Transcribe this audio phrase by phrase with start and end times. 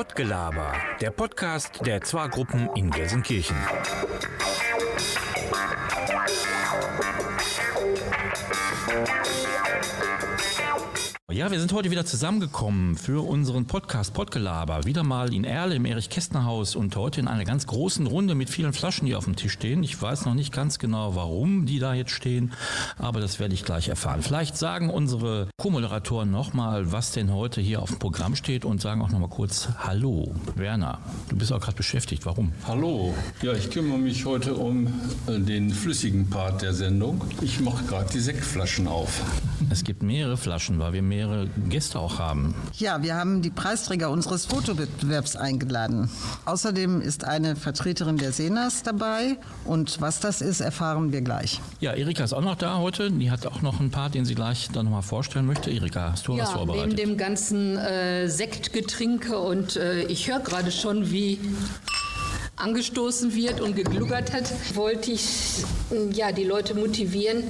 [0.00, 3.54] Pottgelaber, der Podcast der Zwa-Gruppen in Gelsenkirchen.
[11.32, 14.84] Ja, wir sind heute wieder zusammengekommen für unseren Podcast Pottgelaber.
[14.84, 18.72] Wieder mal in Erle im Erich-Kästner-Haus und heute in einer ganz großen Runde mit vielen
[18.72, 19.84] Flaschen, die auf dem Tisch stehen.
[19.84, 22.52] Ich weiß noch nicht ganz genau, warum die da jetzt stehen,
[22.98, 24.22] aber das werde ich gleich erfahren.
[24.22, 29.00] Vielleicht sagen unsere Co-Moderatoren nochmal, was denn heute hier auf dem Programm steht und sagen
[29.00, 30.34] auch nochmal kurz Hallo.
[30.56, 32.26] Werner, du bist auch gerade beschäftigt.
[32.26, 32.52] Warum?
[32.66, 33.14] Hallo.
[33.40, 34.88] Ja, ich kümmere mich heute um
[35.28, 37.22] äh, den flüssigen Part der Sendung.
[37.40, 39.22] Ich mache gerade die Sektflaschen auf.
[39.68, 42.54] Es gibt mehrere Flaschen, weil wir mehrere mehrere Gäste auch haben.
[42.78, 46.10] Ja, wir haben die Preisträger unseres Fotowettbewerbs eingeladen.
[46.46, 51.60] Außerdem ist eine Vertreterin der Senas dabei und was das ist, erfahren wir gleich.
[51.80, 53.10] Ja, Erika ist auch noch da heute.
[53.10, 55.70] Die hat auch noch einen Part, den sie gleich dann nochmal vorstellen möchte.
[55.70, 56.96] Erika, hast du ja, was vorbereitet?
[56.96, 61.38] Neben dem ganzen äh, Sektgetrinke und äh, ich höre gerade schon, wie
[62.60, 65.64] angestoßen wird und gegluckert hat, wollte ich
[66.12, 67.42] ja, die Leute motivieren,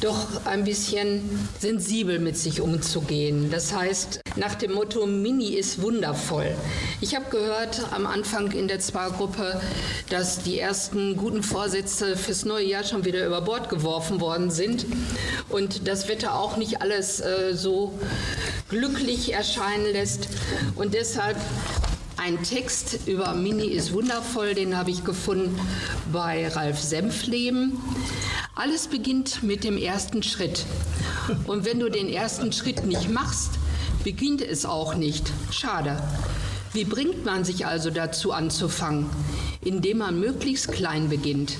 [0.00, 1.20] doch ein bisschen
[1.60, 3.50] sensibel mit sich umzugehen.
[3.50, 6.54] Das heißt, nach dem Motto Mini ist wundervoll.
[7.00, 9.60] Ich habe gehört am Anfang in der Zwar-Gruppe,
[10.10, 14.86] dass die ersten guten Vorsätze fürs neue Jahr schon wieder über Bord geworfen worden sind
[15.48, 17.98] und das Wetter auch nicht alles äh, so
[18.68, 20.28] glücklich erscheinen lässt.
[20.74, 21.36] Und deshalb
[22.24, 25.60] ein Text über Mini ist wundervoll, den habe ich gefunden
[26.10, 27.78] bei Ralf Senfleben.
[28.54, 30.64] Alles beginnt mit dem ersten Schritt.
[31.46, 33.58] Und wenn du den ersten Schritt nicht machst,
[34.04, 35.30] beginnt es auch nicht.
[35.50, 36.02] Schade.
[36.72, 39.10] Wie bringt man sich also dazu anzufangen?
[39.60, 41.58] Indem man möglichst klein beginnt,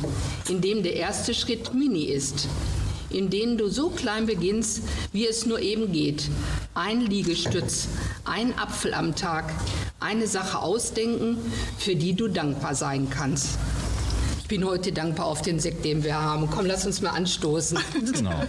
[0.48, 2.48] indem der erste Schritt Mini ist
[3.10, 6.28] in denen du so klein beginnst, wie es nur eben geht.
[6.74, 7.86] Ein Liegestütz,
[8.24, 9.54] ein Apfel am Tag,
[10.05, 11.38] eine Sache ausdenken,
[11.78, 13.59] für die du dankbar sein kannst.
[14.44, 16.50] Ich bin heute dankbar auf den Sekt, den wir haben.
[16.50, 17.78] Komm, lass uns mal anstoßen.
[18.15, 18.43] Genau.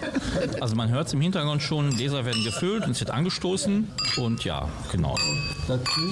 [0.59, 3.87] Also man hört es im Hintergrund schon, Gläser werden gefüllt und es wird angestoßen.
[4.17, 5.15] Und ja, genau.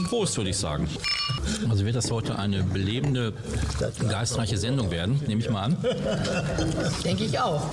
[0.08, 0.88] Prost, würde ich sagen.
[1.70, 3.34] Also wird das heute eine belebende,
[4.10, 5.78] geistreiche Sendung werden, nehme ich mal an.
[7.04, 7.70] Denke ich auch.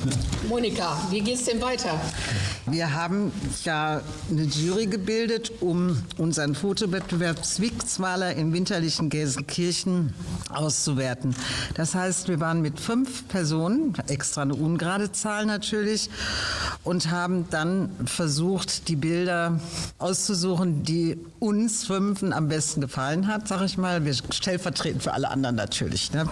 [0.48, 2.00] Monika, wie geht es denn weiter?
[2.66, 3.32] Wir haben
[3.64, 4.00] ja
[4.30, 10.12] eine Jury gebildet, um unseren Fotowettbewerb Zwickzwaler im winterlichen Gelsenkirchen
[10.52, 11.34] auszuwerten.
[11.74, 16.10] Das heißt, wir waren mit fünf Personen, extra eine ungerade Zahl natürlich,
[16.82, 19.60] und haben dann versucht, die Bilder
[19.98, 24.04] auszusuchen, die uns fünfen am besten gefallen hat, sag ich mal.
[24.04, 26.12] Wir stellvertretend für alle anderen natürlich.
[26.12, 26.26] Ne?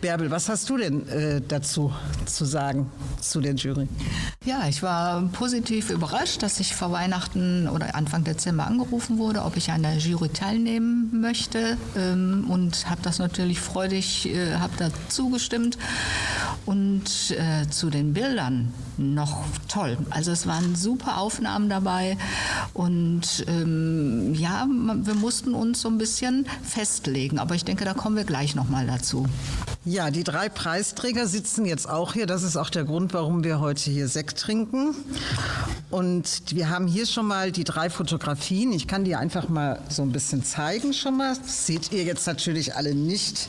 [0.00, 1.92] Bärbel, was hast du denn äh, dazu
[2.26, 3.88] zu sagen zu der Jury?
[4.44, 9.56] Ja, ich war positiv überrascht, dass ich vor Weihnachten oder Anfang Dezember angerufen wurde, ob
[9.56, 14.90] ich an der Jury teilnehmen möchte ähm, und habe das natürlich freudig, äh, habe da
[15.08, 15.78] zugestimmt.
[16.66, 19.96] Und äh, zu den Bildern noch toll.
[20.10, 22.18] Also es waren super Aufnahmen dabei
[22.74, 27.38] und ähm, ja, wir mussten uns so ein bisschen festlegen.
[27.38, 29.26] Aber ich denke, da kommen wir gleich nochmal dazu.
[29.84, 32.26] Ja, die drei Preisträger sitzen jetzt auch hier.
[32.26, 34.94] Das ist auch der Grund, warum wir heute hier Sekt trinken.
[35.90, 38.72] Und wir haben hier schon mal die drei Fotografien.
[38.72, 41.34] Ich kann die einfach mal so ein bisschen zeigen schon mal.
[41.34, 43.48] Das seht ihr jetzt natürlich alle nicht.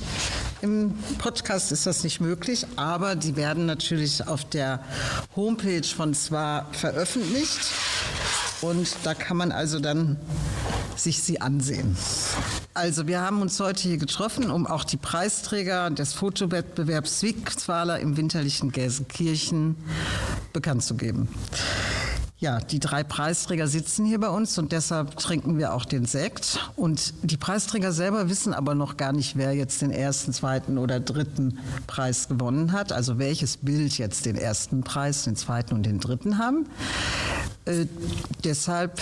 [0.62, 4.82] Im Podcast ist das nicht möglich, aber die werden natürlich auf der
[5.36, 7.60] Homepage von zwar veröffentlicht.
[8.62, 10.16] Und da kann man also dann
[10.96, 11.98] sich sie ansehen.
[12.80, 18.16] Also wir haben uns heute hier getroffen, um auch die Preisträger des Fotowettbewerbs Zwickzwaler im
[18.16, 19.76] winterlichen Gelsenkirchen
[20.54, 21.28] bekannt zu geben.
[22.38, 26.72] Ja, die drei Preisträger sitzen hier bei uns und deshalb trinken wir auch den Sekt.
[26.78, 31.02] Und die Preisträger selber wissen aber noch gar nicht, wer jetzt den ersten, zweiten oder
[31.02, 32.94] dritten Preis gewonnen hat.
[32.94, 36.66] Also welches Bild jetzt den ersten Preis, den zweiten und den dritten haben.
[37.66, 37.86] Äh,
[38.44, 39.00] deshalb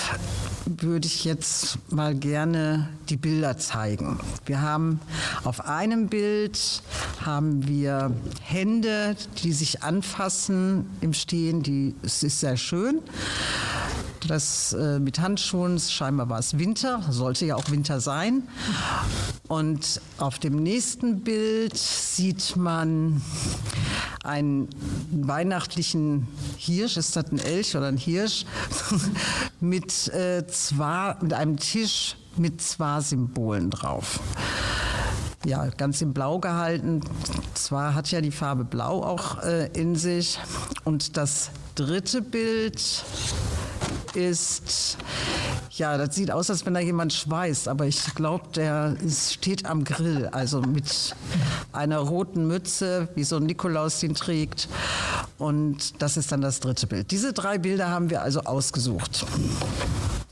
[0.66, 4.20] würde ich jetzt mal gerne die Bilder zeigen.
[4.46, 5.00] Wir haben
[5.44, 6.82] auf einem Bild
[7.26, 8.12] haben wir
[8.42, 11.64] Hände, die sich anfassen im Stehen.
[11.64, 13.02] Die, es ist sehr schön.
[14.28, 18.44] Das äh, mit Handschuhen, scheinbar war es Winter, sollte ja auch Winter sein.
[19.48, 23.22] Und auf dem nächsten Bild sieht man
[24.28, 24.70] einen
[25.12, 26.28] weihnachtlichen
[26.58, 28.46] Hirsch, ist das ein Elch oder ein Hirsch,
[29.60, 34.20] mit, äh, zwar, mit einem Tisch mit zwei Symbolen drauf.
[35.46, 37.02] Ja, ganz in Blau gehalten.
[37.54, 40.40] Zwar hat ja die Farbe Blau auch äh, in sich.
[40.84, 43.06] Und das dritte Bild
[44.14, 44.98] ist
[45.78, 49.68] Ja, das sieht aus, als wenn da jemand schweißt, aber ich glaube, der ist, steht
[49.68, 51.16] am Grill, also mit
[51.72, 54.70] einer roten Mütze, wie so ein Nikolaus den trägt.
[55.38, 57.12] Und das ist dann das dritte Bild.
[57.12, 59.24] Diese drei Bilder haben wir also ausgesucht.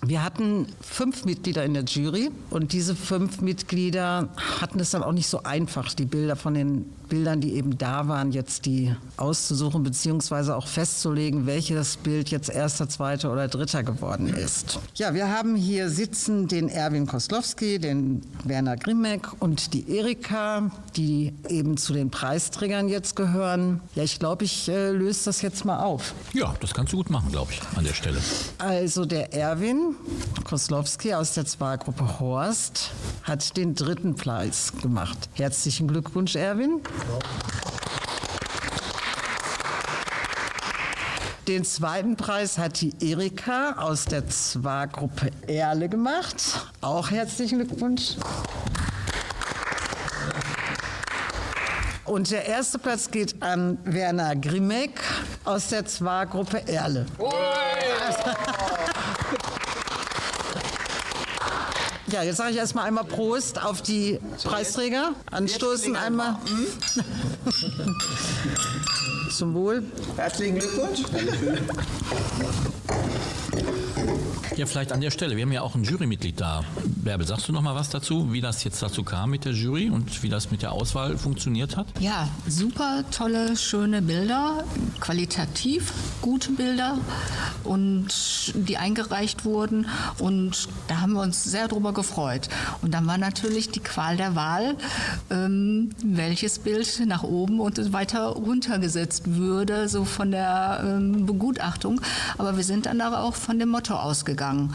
[0.02, 5.12] Wir hatten fünf Mitglieder in der Jury und diese fünf Mitglieder hatten es dann auch
[5.12, 9.84] nicht so einfach, die Bilder von den Bildern, die eben da waren, jetzt die auszusuchen
[9.84, 14.80] beziehungsweise auch festzulegen, welches Bild jetzt erster, zweiter oder dritter geworden ist.
[14.96, 21.34] Ja, wir haben hier sitzen den Erwin Koslowski, den Werner Grimmeck und die Erika, die
[21.50, 23.82] eben zu den Preisträgern jetzt gehören.
[23.96, 26.14] Ja, ich glaube, ich äh, löse das jetzt mal auf.
[26.34, 28.20] Ja, das kannst du gut machen, glaube ich, an der Stelle.
[28.58, 29.96] Also der Erwin
[30.44, 32.92] Koslowski aus der Zwargruppe Horst
[33.24, 35.18] hat den dritten Preis gemacht.
[35.34, 36.82] Herzlichen Glückwunsch, Erwin.
[41.48, 46.36] Den zweiten Preis hat die Erika aus der Zwargruppe Erle gemacht.
[46.82, 48.16] Auch herzlichen Glückwunsch.
[52.06, 55.00] Und der erste Platz geht an Werner Grimmeck
[55.44, 57.06] aus der Zwargruppe Erle.
[57.20, 57.28] Ja,
[62.24, 65.14] jetzt sage ich erstmal einmal Prost auf die Preisträger.
[65.32, 66.38] Anstoßen einmal.
[69.32, 69.84] Zum Wohl.
[70.16, 71.04] Herzlichen Glückwunsch.
[74.56, 75.36] Ja, vielleicht an der Stelle.
[75.36, 76.64] Wir haben ja auch ein Jurymitglied da.
[76.86, 79.90] Bärbel, sagst du noch mal was dazu, wie das jetzt dazu kam mit der Jury
[79.90, 81.88] und wie das mit der Auswahl funktioniert hat?
[82.00, 84.64] Ja, super tolle, schöne Bilder,
[85.00, 86.98] qualitativ gute Bilder
[87.64, 88.08] und
[88.54, 89.88] die eingereicht wurden
[90.20, 92.48] und da haben wir uns sehr drüber gefreut.
[92.82, 94.76] Und dann war natürlich die Qual der Wahl,
[95.30, 102.02] ähm, welches Bild nach oben und weiter runtergesetzt würde, so von der ähm, Begutachtung.
[102.38, 104.74] Aber wir sind dann auch von dem Motto ausgegangen.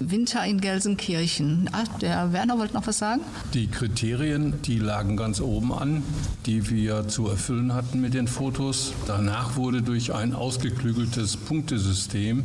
[0.00, 1.70] Winter in Gelsenkirchen.
[1.72, 3.22] Ah, der Werner wollte noch was sagen?
[3.54, 6.02] Die Kriterien, die lagen ganz oben an,
[6.46, 8.92] die wir zu erfüllen hatten mit den Fotos.
[9.06, 12.44] Danach wurde durch ein ausgeklügeltes Punktesystem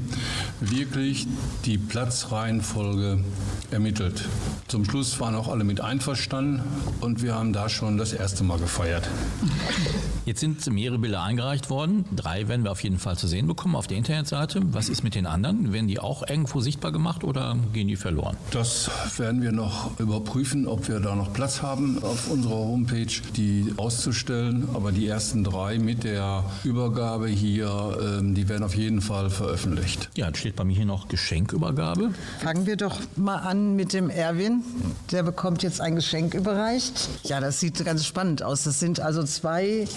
[0.59, 1.27] wirklich
[1.65, 3.23] die Platzreihenfolge
[3.71, 4.27] ermittelt.
[4.67, 6.61] Zum Schluss waren auch alle mit einverstanden
[7.01, 9.09] und wir haben da schon das erste Mal gefeiert.
[10.25, 12.05] Jetzt sind mehrere Bilder eingereicht worden.
[12.15, 14.61] Drei werden wir auf jeden Fall zu sehen bekommen auf der Internetseite.
[14.71, 15.73] Was ist mit den anderen?
[15.73, 18.37] Werden die auch irgendwo sichtbar gemacht oder gehen die verloren?
[18.51, 23.73] Das werden wir noch überprüfen, ob wir da noch Platz haben auf unserer Homepage, die
[23.77, 24.67] auszustellen.
[24.73, 30.09] Aber die ersten drei mit der Übergabe hier, ähm, die werden auf jeden Fall veröffentlicht.
[30.15, 32.11] Ja, jetzt steht bei mir hier noch Geschenkübergabe.
[32.39, 34.63] Fangen wir doch mal an mit dem Erwin.
[35.11, 37.09] Der bekommt jetzt ein Geschenk überreicht.
[37.23, 38.63] Ja, das sieht ganz spannend aus.
[38.63, 39.87] Das sind also zwei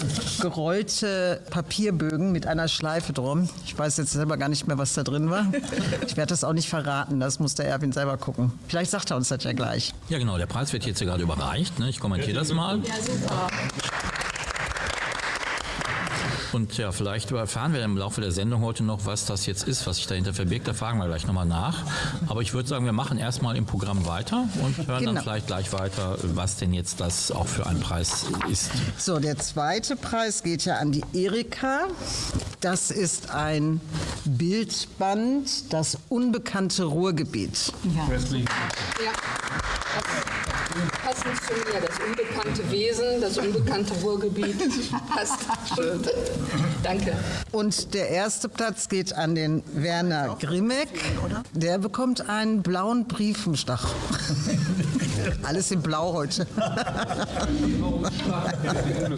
[0.40, 3.48] gerollte Papierbögen mit einer Schleife drum.
[3.64, 5.46] Ich weiß jetzt selber gar nicht mehr, was da drin war.
[6.06, 7.20] Ich werde das auch nicht verraten.
[7.20, 8.52] Das muss der Erwin selber gucken.
[8.68, 9.92] Vielleicht sagt er uns das ja gleich.
[10.08, 10.38] Ja, genau.
[10.38, 11.78] Der Preis wird jetzt hier gerade überreicht.
[11.78, 11.88] Ne?
[11.88, 12.78] Ich kommentiere das mal.
[12.78, 13.48] Ja, super.
[16.52, 19.86] Und ja, vielleicht erfahren wir im Laufe der Sendung heute noch, was das jetzt ist,
[19.86, 20.68] was sich dahinter verbirgt.
[20.68, 21.82] Da fragen wir gleich nochmal nach.
[22.28, 25.14] Aber ich würde sagen, wir machen erstmal im Programm weiter und hören Genau.
[25.14, 28.70] dann vielleicht gleich weiter, was denn jetzt das auch für ein Preis ist.
[28.98, 31.86] So, der zweite Preis geht ja an die Erika.
[32.60, 33.80] Das ist ein
[34.24, 37.72] Bildband, das unbekannte Ruhrgebiet.
[37.96, 38.06] Ja.
[41.02, 44.56] Passend zu mir, das unbekannte Wesen, das unbekannte Ruhrgebiet.
[45.08, 45.40] Passt.
[46.82, 47.16] Danke.
[47.52, 50.88] Und der erste Platz geht an den Werner Grimmeck.
[51.52, 53.88] Der bekommt einen blauen Briefenstach.
[55.42, 56.46] Alles in Blau heute.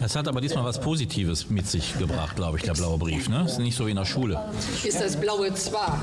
[0.01, 3.29] Das hat aber diesmal was Positives mit sich gebracht, glaube ich, der blaue Brief.
[3.29, 3.45] Ne?
[3.45, 4.41] Ist nicht so wie in der Schule.
[4.83, 5.99] Ist das blaue Zwar.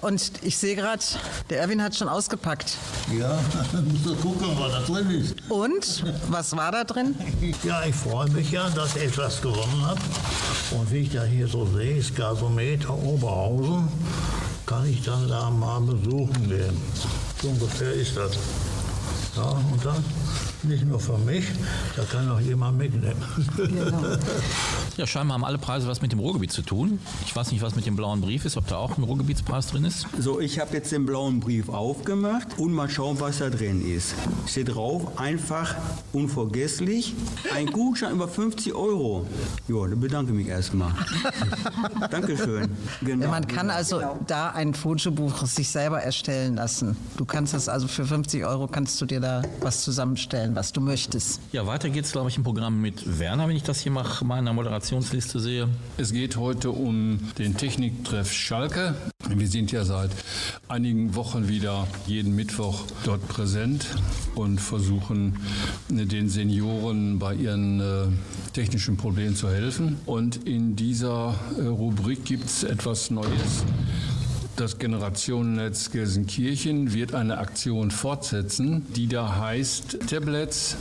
[0.00, 1.02] Und ich sehe gerade,
[1.50, 2.76] der Erwin hat schon ausgepackt.
[3.18, 3.38] Ja,
[3.84, 5.34] musst du gucken, was da drin ist.
[5.50, 7.14] Und was war da drin?
[7.64, 10.00] Ja, ich freue mich ja, dass ich etwas gewonnen habe.
[10.70, 13.88] Und wie ich da hier so sehe, ist Gasometer Oberhausen,
[14.64, 16.80] kann ich dann da mal besuchen gehen.
[17.42, 18.32] So ungefähr ist das.
[19.36, 20.02] Ja, und dann
[20.62, 21.46] nicht nur für mich,
[21.96, 23.16] da kann auch jemand mitnehmen.
[24.96, 26.98] Ja, scheinbar haben alle Preise was mit dem Ruhrgebiet zu tun.
[27.24, 29.84] Ich weiß nicht, was mit dem blauen Brief ist, ob da auch ein Ruhrgebietspreis drin
[29.84, 30.06] ist.
[30.18, 34.14] So, ich habe jetzt den blauen Brief aufgemacht und mal schauen, was da drin ist.
[34.46, 35.74] Steht drauf, einfach
[36.12, 37.14] unvergesslich,
[37.54, 39.26] ein Gutschein über 50 Euro.
[39.68, 40.92] Ja, dann bedanke mich erstmal.
[42.10, 42.68] Dankeschön.
[43.00, 43.28] Genau.
[43.28, 46.96] Man kann also da ein Fotobuch sich selber erstellen lassen.
[47.16, 50.80] Du kannst das also für 50 Euro kannst du dir da was zusammenstellen, was du
[50.80, 51.40] möchtest.
[51.52, 54.52] Ja, weiter geht's, glaube ich, im Programm mit Werner, wenn ich das hier nach meiner
[54.52, 55.68] Moderation Generationsliste sehe?
[55.98, 58.94] Es geht heute um den Techniktreff Schalke.
[59.28, 60.10] Wir sind ja seit
[60.68, 63.86] einigen Wochen wieder jeden Mittwoch dort präsent
[64.34, 65.36] und versuchen
[65.88, 68.06] den Senioren bei ihren äh,
[68.52, 69.98] technischen Problemen zu helfen.
[70.06, 73.64] Und in dieser äh, Rubrik gibt es etwas Neues.
[74.56, 80.76] Das Generationennetz Gelsenkirchen wird eine Aktion fortsetzen, die da heißt Tablets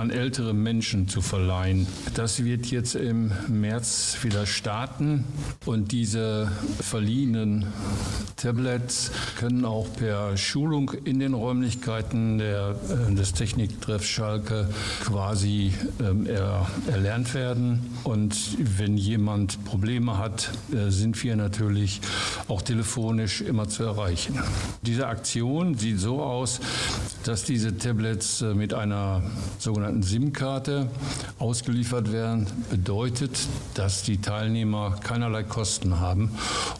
[0.00, 1.86] an ältere Menschen zu verleihen.
[2.14, 5.26] Das wird jetzt im März wieder starten
[5.66, 7.66] und diese verliehenen
[8.36, 14.68] Tablets können auch per Schulung in den Räumlichkeiten der, äh, des Techniktreffs Schalke
[15.04, 17.80] quasi ähm, er, erlernt werden.
[18.02, 22.00] Und wenn jemand Probleme hat, äh, sind wir natürlich
[22.48, 24.38] auch telefonisch immer zu erreichen.
[24.80, 26.60] Diese Aktion sieht so aus,
[27.24, 29.22] dass diese Tablets äh, mit einer
[29.58, 30.88] sogenannten sogenannten SIM-Karte
[31.38, 36.30] ausgeliefert werden, bedeutet, dass die Teilnehmer keinerlei Kosten haben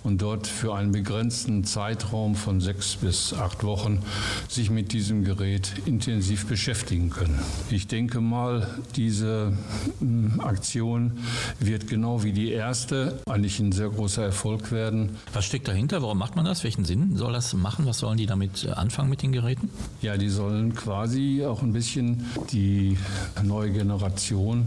[0.05, 4.03] und dort für einen begrenzten Zeitraum von sechs bis acht Wochen
[4.49, 7.39] sich mit diesem Gerät intensiv beschäftigen können.
[7.71, 9.53] Ich denke mal, diese
[9.99, 11.19] hm, Aktion
[11.59, 15.17] wird genau wie die erste eigentlich ein sehr großer Erfolg werden.
[15.33, 16.03] Was steckt dahinter?
[16.03, 16.63] Warum macht man das?
[16.63, 17.87] Welchen Sinn soll das machen?
[17.87, 19.71] Was sollen die damit anfangen mit den Geräten?
[20.01, 23.00] Ja, die sollen quasi auch ein bisschen die
[23.43, 24.67] neue Generation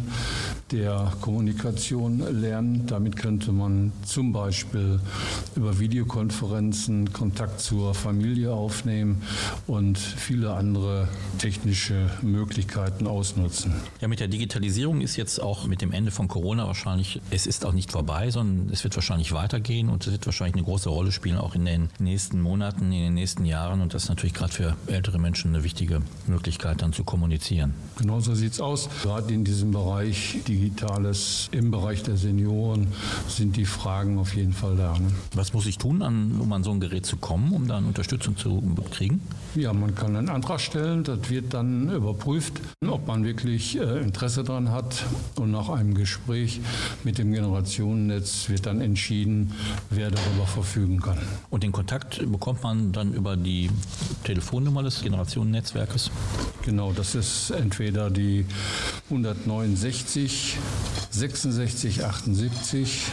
[0.72, 2.88] der Kommunikation lernen.
[2.88, 5.00] Damit könnte man zum Beispiel
[5.56, 9.22] über Videokonferenzen Kontakt zur Familie aufnehmen
[9.68, 13.74] und viele andere technische Möglichkeiten ausnutzen.
[14.02, 17.66] Ja, mit der Digitalisierung ist jetzt auch mit dem Ende von Corona wahrscheinlich, es ist
[17.66, 21.12] auch nicht vorbei, sondern es wird wahrscheinlich weitergehen und es wird wahrscheinlich eine große Rolle
[21.12, 23.82] spielen, auch in den nächsten Monaten, in den nächsten Jahren.
[23.82, 27.74] Und das ist natürlich gerade für ältere Menschen eine wichtige Möglichkeit, dann zu kommunizieren.
[28.14, 28.90] Genauso so sieht es aus.
[29.02, 32.86] Gerade in diesem Bereich Digitales, im Bereich der Senioren
[33.28, 34.94] sind die Fragen auf jeden Fall da.
[35.00, 35.08] Ne?
[35.34, 36.00] Was muss ich tun,
[36.40, 39.20] um an so ein Gerät zu kommen, um dann Unterstützung zu kriegen?
[39.56, 41.04] Ja, man kann einen Antrag stellen.
[41.04, 42.54] Das wird dann überprüft,
[42.86, 45.06] ob man wirklich äh, Interesse daran hat.
[45.36, 46.60] Und nach einem Gespräch
[47.04, 49.54] mit dem Generationennetz wird dann entschieden,
[49.92, 51.20] wer darüber verfügen kann.
[51.52, 53.70] Und den Kontakt bekommt man dann über die
[54.24, 56.10] Telefonnummer des Generationennetzwerkes?
[56.66, 58.46] Genau, das ist entweder die die
[59.10, 60.58] 169
[61.12, 63.06] 66 78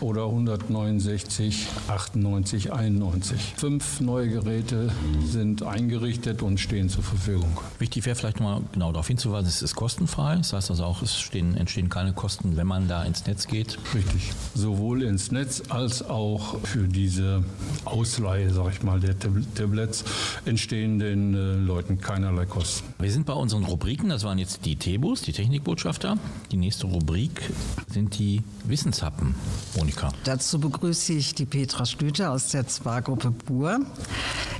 [0.00, 3.54] oder 169 98 91.
[3.56, 4.90] Fünf neue Geräte
[5.24, 7.58] sind eingerichtet und stehen zur Verfügung.
[7.78, 10.36] Wichtig wäre vielleicht nochmal genau darauf hinzuweisen, es ist kostenfrei.
[10.36, 13.78] Das heißt also auch, es stehen, entstehen keine Kosten, wenn man da ins Netz geht.
[13.94, 14.32] Richtig.
[14.54, 17.44] Sowohl ins Netz als auch für diese
[17.84, 20.04] Ausleihe, sag ich mal, der Tablets
[20.44, 22.91] entstehen den äh, Leuten keinerlei Kosten.
[23.02, 26.18] Wir sind bei unseren Rubriken, das waren jetzt die Tebus, die Technikbotschafter.
[26.52, 27.52] Die nächste Rubrik
[27.88, 29.34] sind die Wissenshappen.
[29.76, 30.12] Monika.
[30.22, 33.80] Dazu begrüße ich die Petra Stüter aus der Zwargruppe Bur.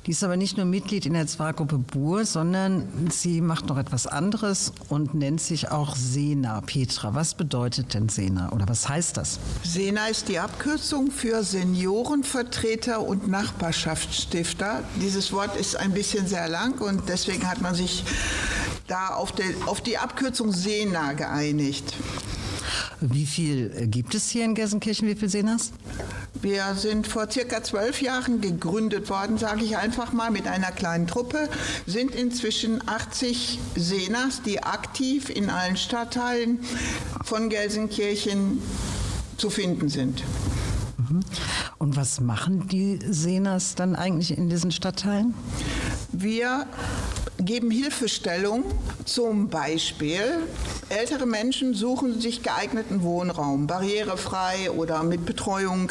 [0.07, 4.09] Die ist aber nicht nur Mitglied in der Zwargruppe Bur, sondern sie macht noch etwas
[4.09, 6.63] anderes und nennt sich auch Sena.
[6.63, 9.39] Petra, was bedeutet denn Sena oder was heißt das?
[9.63, 14.83] Sena ist die Abkürzung für Seniorenvertreter und Nachbarschaftsstifter.
[15.01, 18.03] Dieses Wort ist ein bisschen sehr lang und deswegen hat man sich
[18.87, 21.95] da auf, der, auf die Abkürzung Sena geeinigt.
[23.01, 25.09] Wie viel gibt es hier in Gelsenkirchen?
[25.09, 25.73] Wie viel Senas?
[26.41, 31.07] Wir sind vor circa zwölf Jahren gegründet worden, sage ich einfach mal, mit einer kleinen
[31.07, 31.49] Truppe.
[31.87, 36.61] Sind inzwischen 80 Senas, die aktiv in allen Stadtteilen
[37.25, 38.62] von Gelsenkirchen
[39.37, 40.23] zu finden sind.
[40.99, 41.21] Mhm.
[41.79, 45.35] Und was machen die Senas dann eigentlich in diesen Stadtteilen?
[46.12, 46.67] Wir
[47.45, 48.65] geben Hilfestellung.
[49.05, 50.21] Zum Beispiel,
[50.89, 55.91] ältere Menschen suchen sich geeigneten Wohnraum, barrierefrei oder mit Betreuung,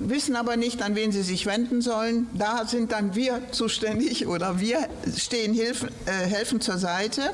[0.00, 2.26] wissen aber nicht, an wen sie sich wenden sollen.
[2.34, 7.30] Da sind dann wir zuständig oder wir stehen Hilf, äh, helfen zur Seite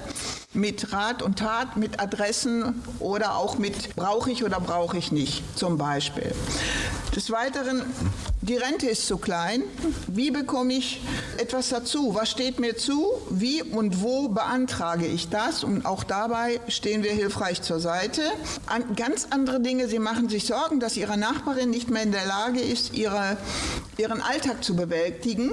[0.52, 5.42] mit Rat und Tat, mit Adressen oder auch mit brauche ich oder brauche ich nicht
[5.56, 6.32] zum Beispiel.
[7.14, 7.82] Des Weiteren,
[8.42, 9.62] die Rente ist zu klein.
[10.06, 11.00] Wie bekomme ich
[11.38, 12.14] etwas dazu?
[12.14, 13.06] Was steht mir zu?
[13.30, 15.64] Wie und wo beantrage ich das?
[15.64, 18.20] Und auch dabei stehen wir hilfreich zur Seite.
[18.66, 19.88] An ganz andere Dinge.
[19.88, 23.36] Sie machen sich Sorgen, dass Ihre Nachbarin nicht mehr in der Lage ist, ihre,
[23.98, 25.50] ihren Alltag zu bewältigen.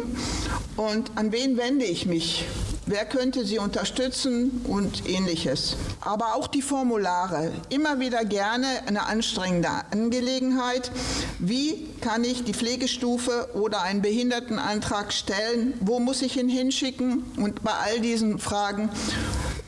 [0.75, 2.45] Und an wen wende ich mich?
[2.85, 5.77] Wer könnte sie unterstützen und ähnliches.
[6.01, 7.51] Aber auch die Formulare.
[7.69, 10.91] Immer wieder gerne eine anstrengende Angelegenheit.
[11.39, 15.75] Wie kann ich die Pflegestufe oder einen Behindertenantrag stellen?
[15.79, 17.23] Wo muss ich ihn hinschicken?
[17.37, 18.89] Und bei all diesen Fragen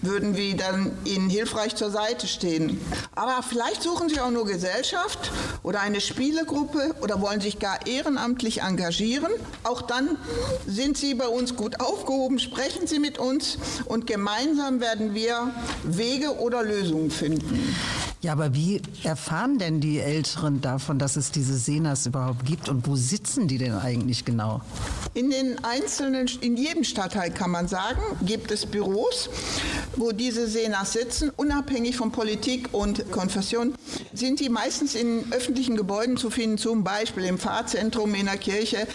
[0.06, 2.80] würden wir dann Ihnen hilfreich zur Seite stehen.
[3.16, 5.32] Aber vielleicht suchen Sie auch nur Gesellschaft
[5.64, 9.32] oder eine Spielegruppe oder wollen sich gar ehrenamtlich engagieren.
[9.64, 10.18] Auch dann
[10.68, 12.40] sind Sie bei uns gut aufgehoben.
[12.40, 15.52] Sprechen Sie mit uns und gemeinsam werden wir
[15.84, 17.76] Wege oder Lösungen finden.
[18.26, 22.70] Ja, aber wie erfahren denn die Älteren davon, dass es diese Senas überhaupt gibt?
[22.70, 24.62] Und wo sitzen die denn eigentlich genau?
[25.14, 29.30] In den einzelnen, in jedem Stadtteil kann man sagen, gibt es Büros,
[29.96, 33.76] wo diese Senas sitzen, unabhängig von Politik und Konfession,
[34.12, 38.88] sind die meistens in öffentlichen Gebäuden zu finden, zum Beispiel im Pfarrzentrum in der Kirche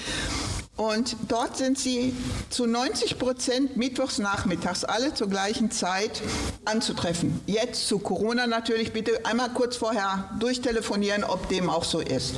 [0.81, 2.15] und dort sind sie
[2.49, 6.23] zu 90 Prozent mittwochs nachmittags alle zur gleichen Zeit
[6.65, 7.39] anzutreffen.
[7.47, 12.35] Jetzt zu Corona natürlich bitte einmal kurz vorher durchtelefonieren, ob dem auch so ist.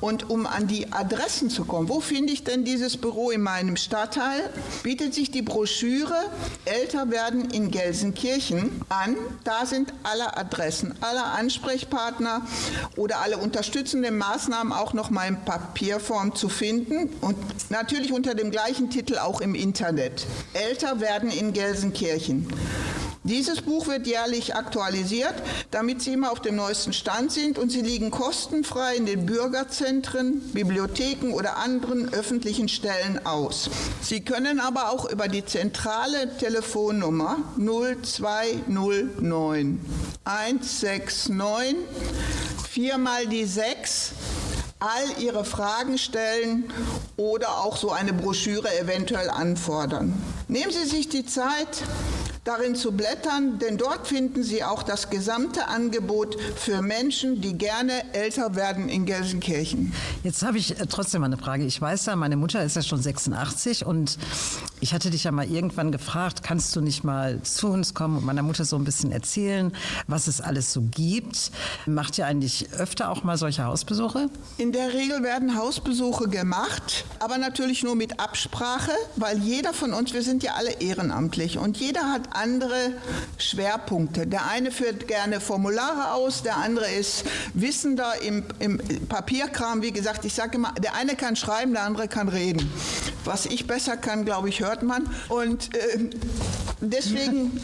[0.00, 3.76] Und um an die Adressen zu kommen, wo finde ich denn dieses Büro in meinem
[3.76, 4.50] Stadtteil,
[4.82, 6.14] bietet sich die Broschüre
[6.64, 9.16] Älter werden in Gelsenkirchen an.
[9.44, 12.42] Da sind alle Adressen, alle Ansprechpartner
[12.96, 17.36] oder alle unterstützenden Maßnahmen auch noch mal in Papierform zu finden und
[17.70, 20.26] natürlich unter dem gleichen Titel auch im Internet.
[20.54, 22.48] Älter werden in Gelsenkirchen.
[23.22, 25.34] Dieses Buch wird jährlich aktualisiert,
[25.70, 30.40] damit Sie immer auf dem neuesten Stand sind und sie liegen kostenfrei in den Bürgerzentren,
[30.54, 33.68] Bibliotheken oder anderen öffentlichen Stellen aus.
[34.00, 39.80] Sie können aber auch über die zentrale Telefonnummer 0209
[40.24, 41.76] 169
[42.70, 44.12] viermal die 6
[44.78, 46.72] all Ihre Fragen stellen
[47.18, 50.14] oder auch so eine Broschüre eventuell anfordern.
[50.48, 51.82] Nehmen Sie sich die Zeit,
[52.50, 58.12] darin zu blättern, denn dort finden Sie auch das gesamte Angebot für Menschen, die gerne
[58.12, 59.92] älter werden in Gelsenkirchen.
[60.24, 61.64] Jetzt habe ich äh, trotzdem mal eine Frage.
[61.64, 64.18] Ich weiß ja, meine Mutter ist ja schon 86 und
[64.80, 68.24] ich hatte dich ja mal irgendwann gefragt, kannst du nicht mal zu uns kommen und
[68.24, 69.72] meiner Mutter so ein bisschen erzählen,
[70.08, 71.52] was es alles so gibt?
[71.86, 74.28] Macht ihr eigentlich öfter auch mal solche Hausbesuche?
[74.58, 80.12] In der Regel werden Hausbesuche gemacht, aber natürlich nur mit Absprache, weil jeder von uns,
[80.14, 82.92] wir sind ja alle ehrenamtlich und jeder hat andere
[83.38, 84.26] Schwerpunkte.
[84.26, 87.24] Der eine führt gerne Formulare aus, der andere ist
[87.54, 89.82] wissender im, im Papierkram.
[89.82, 92.70] Wie gesagt, ich sage immer, der eine kann schreiben, der andere kann reden.
[93.24, 95.08] Was ich besser kann, glaube ich, hört man.
[95.28, 96.10] Und äh,
[96.80, 97.60] deswegen,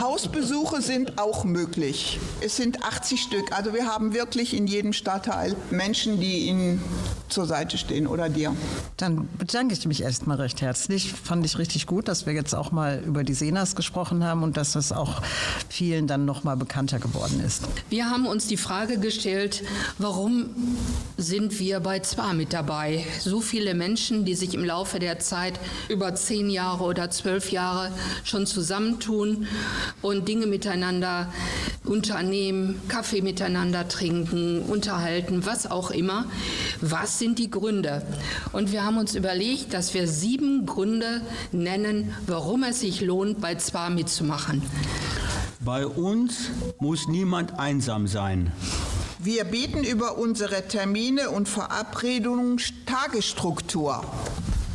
[0.00, 2.18] Hausbesuche sind auch möglich.
[2.40, 3.52] Es sind 80 Stück.
[3.52, 6.82] Also wir haben wirklich in jedem Stadtteil Menschen, die Ihnen
[7.30, 8.54] zur Seite stehen oder dir.
[8.96, 11.12] Dann bedanke ich mich erstmal recht herzlich.
[11.12, 14.56] Fand ich richtig gut, dass wir jetzt auch mal über die Senas gesprochen haben und
[14.56, 15.22] dass das auch
[15.68, 17.62] vielen dann noch mal bekannter geworden ist.
[17.88, 19.62] Wir haben uns die Frage gestellt,
[19.98, 20.50] warum
[21.16, 23.04] sind wir bei ZWA mit dabei?
[23.20, 27.92] So viele Menschen, die sich im Laufe der Zeit über zehn Jahre oder zwölf Jahre
[28.30, 29.46] schon zusammentun
[30.00, 31.32] und Dinge miteinander
[31.84, 36.26] unternehmen, Kaffee miteinander trinken, unterhalten, was auch immer.
[36.80, 38.02] Was sind die Gründe?
[38.52, 43.56] Und wir haben uns überlegt, dass wir sieben Gründe nennen, warum es sich lohnt, bei
[43.56, 44.62] ZWA mitzumachen.
[45.62, 48.52] Bei uns muss niemand einsam sein.
[49.18, 54.02] Wir bieten über unsere Termine und Verabredungen Tagesstruktur.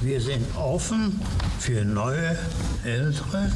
[0.06, 1.20] Wir sind offen
[1.58, 2.38] für neue,
[2.84, 3.52] ältere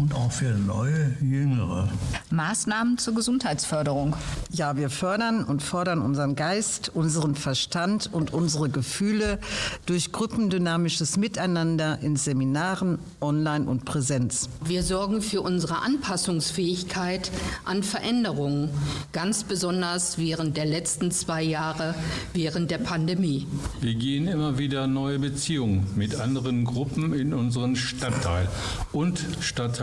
[0.00, 1.88] und auch für neue, jüngere.
[2.30, 4.14] Maßnahmen zur Gesundheitsförderung.
[4.52, 9.38] Ja, wir fördern und fordern unseren Geist, unseren Verstand und unsere Gefühle
[9.86, 14.48] durch gruppendynamisches Miteinander in Seminaren, online und Präsenz.
[14.64, 17.30] Wir sorgen für unsere Anpassungsfähigkeit
[17.64, 18.70] an Veränderungen,
[19.12, 21.94] ganz besonders während der letzten zwei Jahre
[22.34, 23.46] während der Pandemie.
[23.80, 28.48] Wir gehen immer wieder neue Beziehungen mit anderen Gruppen in unseren Stadtteil
[28.92, 29.24] und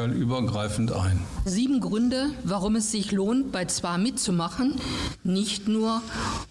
[0.04, 1.20] stadtteilübergreifend ein.
[1.46, 4.76] Sieben Gründe, warum es sich lohnt, bei ZWA mitzumachen.
[5.24, 6.02] Nicht nur,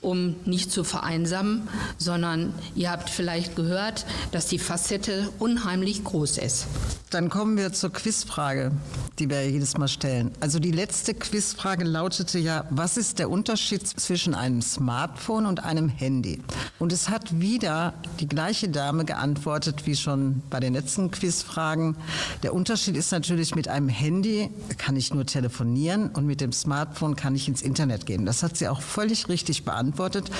[0.01, 6.67] um nicht zu vereinsamen, sondern ihr habt vielleicht gehört, dass die Facette unheimlich groß ist.
[7.12, 8.72] Dann kommen wir zur Quizfrage,
[9.18, 10.31] die wir jedes Mal stellen.
[10.40, 15.90] Also die letzte Quizfrage lautete ja, was ist der Unterschied zwischen einem Smartphone und einem
[15.90, 16.40] Handy?
[16.79, 21.98] Und es hat wieder die gleiche Dame geantwortet wie schon bei den letzten Quizfragen.
[22.42, 24.48] Der Unterschied ist natürlich, mit einem Handy
[24.79, 28.25] kann ich nur telefonieren und mit dem Smartphone kann ich ins Internet gehen.
[28.25, 30.31] Das hat sie auch völlig richtig beantwortet.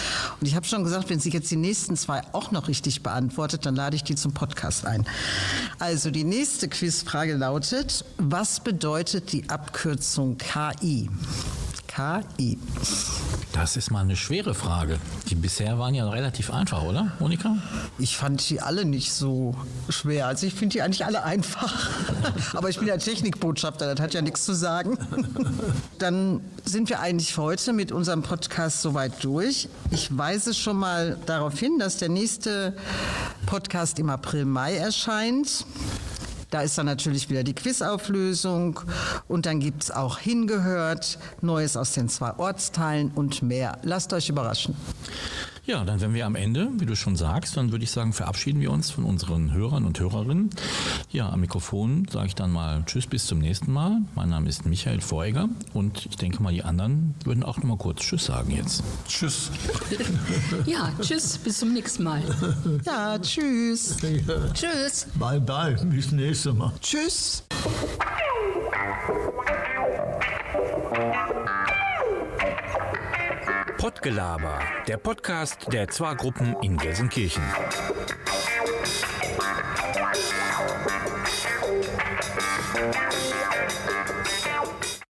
[0.41, 3.67] Und ich habe schon gesagt, wenn sie jetzt die nächsten zwei auch noch richtig beantwortet,
[3.67, 5.07] dann lade ich die zum Podcast ein.
[5.79, 11.09] Also die nächste Quizfrage lautet, was bedeutet die Abkürzung KI?
[11.95, 12.59] KI.
[13.53, 14.99] Das ist mal eine schwere Frage.
[15.29, 17.59] Die bisher waren ja relativ einfach, oder, Monika?
[17.99, 19.55] Ich fand die alle nicht so
[19.91, 20.27] schwer.
[20.27, 21.91] Also ich finde die eigentlich alle einfach.
[22.55, 24.97] Aber ich bin ja Technikbotschafter, das hat ja nichts zu sagen.
[25.99, 29.69] Dann sind wir eigentlich für heute mit unserem Podcast soweit durch.
[29.91, 32.75] Ich weise schon mal darauf hin, dass der nächste
[33.45, 35.67] Podcast im April, Mai erscheint.
[36.53, 38.79] Da ist dann natürlich wieder die Quizauflösung
[39.27, 43.79] und dann gibt es auch Hingehört, Neues aus den zwei Ortsteilen und mehr.
[43.85, 44.77] Lasst euch überraschen.
[45.65, 48.61] Ja, dann wären wir am Ende, wie du schon sagst, dann würde ich sagen, verabschieden
[48.61, 50.51] wir uns von unseren Hörern und Hörerinnen.
[51.13, 53.99] Ja, am Mikrofon sage ich dann mal Tschüss, bis zum nächsten Mal.
[54.17, 57.77] Mein Name ist Michael Feuger und ich denke mal, die anderen würden auch noch mal
[57.79, 58.83] kurz Tschüss sagen jetzt.
[59.07, 59.51] Tschüss.
[60.67, 62.23] Ja, tschüss, bis zum nächsten Mal.
[62.85, 63.97] Ja, tschüss.
[64.55, 65.07] Tschüss.
[65.15, 66.73] Bye bye, bis nächstes Mal.
[66.81, 67.45] Tschüss.
[73.83, 77.43] Pottgelaber, der Podcast der Zwar-Gruppen in Gelsenkirchen.